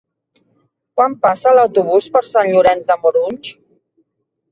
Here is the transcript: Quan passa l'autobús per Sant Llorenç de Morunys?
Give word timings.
Quan 0.99 1.15
passa 1.25 1.53
l'autobús 1.57 2.07
per 2.15 2.21
Sant 2.29 2.49
Llorenç 2.55 2.89
de 2.93 2.97
Morunys? 3.03 3.53